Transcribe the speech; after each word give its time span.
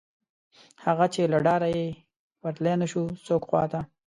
هغه، 0.85 1.05
چې 1.13 1.21
له 1.33 1.37
ډاره 1.47 1.67
یې 1.77 1.87
ورتلی 2.43 2.73
نشو 2.81 3.03
څوک 3.25 3.41
خواته 3.49 3.79